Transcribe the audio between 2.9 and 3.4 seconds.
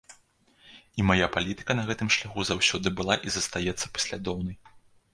была і